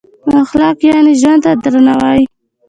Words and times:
اخلاق 0.43 0.79
یعنې 0.89 1.13
ژوند 1.21 1.39
ته 1.43 1.51
درناوی. 1.63 2.21